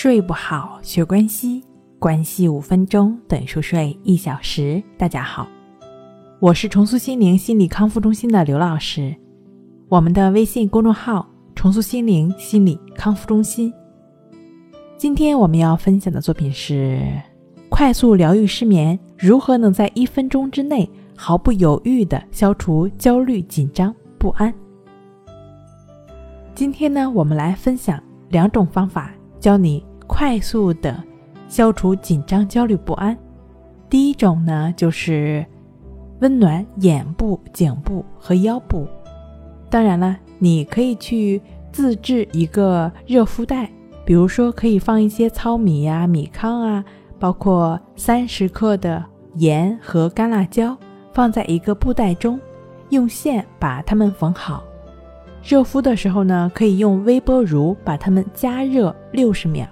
[0.00, 1.64] 睡不好，学关系，
[1.98, 4.80] 关系五分钟等于熟睡一小时。
[4.96, 5.48] 大家好，
[6.38, 9.12] 我是重塑心灵心理康复中心的刘老师。
[9.88, 13.74] 我们的微信公众号“重塑心灵心理康复中心”。
[14.96, 17.02] 今天我们要分享的作品是：
[17.68, 24.54] 快速疗愈失眠，如何能在一分钟之内毫不犹豫地消除焦虑、紧张、不安？
[26.54, 29.10] 今天呢，我们来分享两种方法。
[29.40, 31.00] 教你快速的
[31.48, 33.16] 消除紧张、焦虑、不安。
[33.88, 35.46] 第一种呢，就是
[36.20, 38.88] 温暖眼部、颈部和腰部。
[39.70, 41.40] 当然了，你可以去
[41.70, 43.70] 自制一个热敷袋，
[44.04, 46.84] 比如说可以放一些糙米呀、米糠啊，
[47.18, 49.04] 包括三十克的
[49.34, 50.76] 盐和干辣椒，
[51.12, 52.40] 放在一个布袋中，
[52.88, 54.64] 用线把它们缝好。
[55.42, 59.66] 热敷的时候呢，可以用微波炉把它们加热六十秒，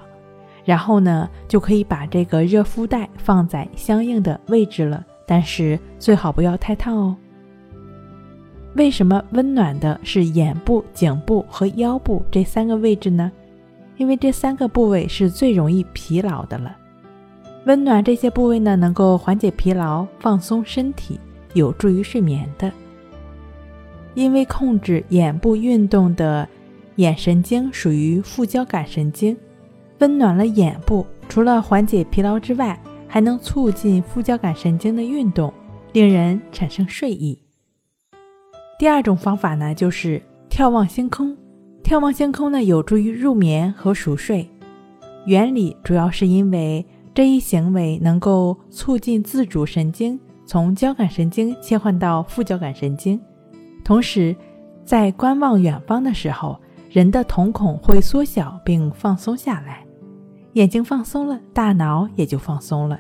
[0.67, 5.03] 然后呢，就可以把这个热敷袋放在相应的位置了。
[5.25, 7.17] 但是最好不要太烫哦。
[8.75, 13.33] 为什么温暖的是眼部、颈部和腰部这三个位置呢？
[13.97, 16.77] 因为这三个部位是最容易疲劳的了。
[17.65, 21.19] 温暖这些部位呢，能够缓解疲劳、放松身体，
[21.55, 22.71] 有助于睡眠的。
[24.15, 26.49] 因为控制眼部运动的
[26.97, 29.37] 眼神经属于副交感神经，
[29.99, 35.53] 温暖了眼部，除了缓解疲劳之外，还能促进副交感神经的运动，
[35.93, 37.41] 令人产生睡意。
[38.79, 41.35] 第二种方法呢，就是眺望星空。
[41.83, 44.47] 眺望星空呢，有助于入眠和熟睡。
[45.25, 53.19] 原理主要是因为这一行为能够促进自主神经从交感神经切换到副交感神经。
[53.85, 54.37] 同时，
[54.85, 59.86] 在观望远方的时候，人的瞳孔会缩小并放松下来，
[60.57, 62.99] 眼睛放松了，大脑也就放松了。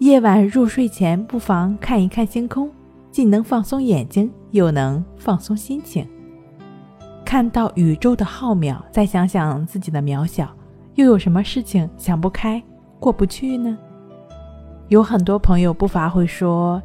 [0.00, 2.70] 夜晚入睡前，不妨看一看星空，
[3.10, 6.06] 既能放松眼睛，又能放松心情。
[7.24, 10.54] 看到宇宙的浩渺，再想想自己的渺小，
[10.96, 12.62] 又有什么事情想不开、
[12.98, 13.78] 过不去呢？
[14.88, 16.80] 有很多朋友不乏会说。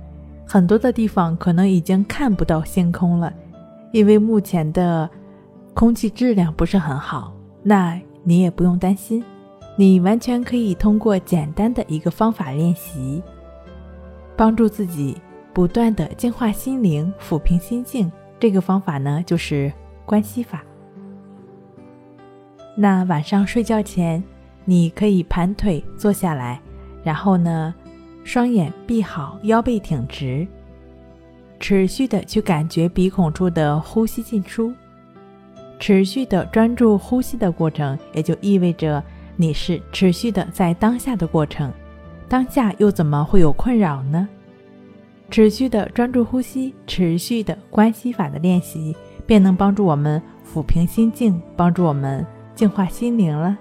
[0.47, 3.33] 很多的地方可能已经看不到星空了，
[3.91, 5.09] 因为目前的
[5.73, 7.33] 空气质量不是很好。
[7.61, 9.21] 那你也不用担心，
[9.75, 13.21] 你完全可以通过简单的一个方法练习，
[14.35, 15.17] 帮助自己
[15.53, 18.11] 不断的净化心灵、抚平心境。
[18.39, 19.71] 这个方法呢，就是
[20.05, 20.63] 关系法。
[22.75, 24.23] 那晚上睡觉前，
[24.65, 26.61] 你可以盘腿坐下来，
[27.03, 27.73] 然后呢。
[28.25, 30.47] 双眼闭好，腰背挺直，
[31.59, 34.73] 持续的去感觉鼻孔处的呼吸进出，
[35.77, 39.03] 持续的专注呼吸的过程，也就意味着
[39.35, 41.71] 你是持续的在当下的过程。
[42.27, 44.27] 当下又怎么会有困扰呢？
[45.29, 53.57] 持续的专注呼吸，持续的关系法的练习，便能帮助我们抚平心境，帮助我们净化心灵了。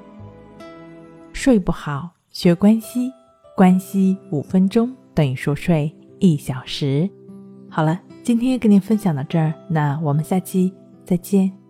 [1.33, 3.13] 睡不好，学关系。
[3.57, 7.09] 关系五分钟等于熟睡一小时。
[7.71, 10.73] 好了，今天跟您分享到这儿，那我们下期
[11.05, 11.64] 再见。